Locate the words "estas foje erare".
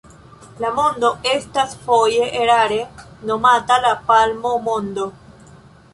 1.33-2.79